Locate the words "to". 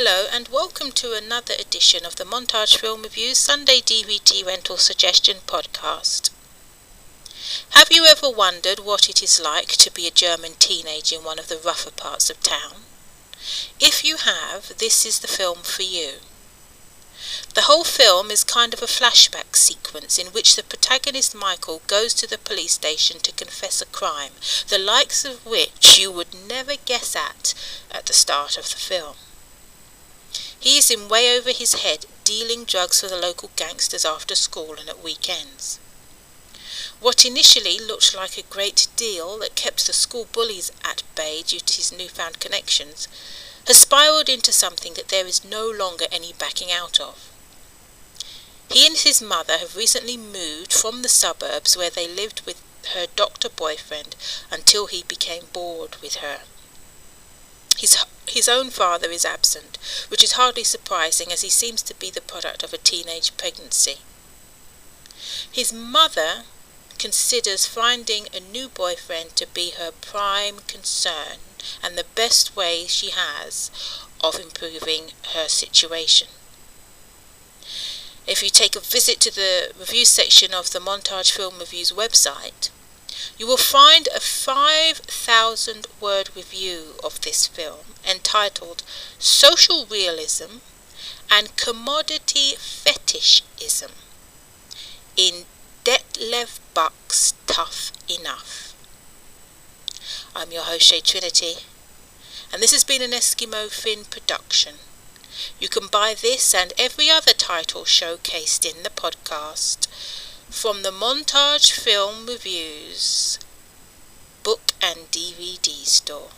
0.92-1.12, 9.70-9.90, 22.14-22.28, 23.18-23.32, 41.60-41.76, 61.82-61.94, 69.36-69.46, 79.20-79.34